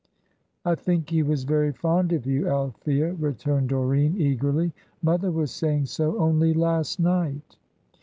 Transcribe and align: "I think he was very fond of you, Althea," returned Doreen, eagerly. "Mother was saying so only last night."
"I 0.65 0.73
think 0.73 1.11
he 1.11 1.21
was 1.21 1.43
very 1.43 1.71
fond 1.71 2.11
of 2.11 2.25
you, 2.25 2.47
Althea," 2.49 3.13
returned 3.13 3.69
Doreen, 3.69 4.19
eagerly. 4.19 4.73
"Mother 5.03 5.29
was 5.29 5.51
saying 5.51 5.85
so 5.85 6.17
only 6.17 6.55
last 6.55 6.99
night." 6.99 7.55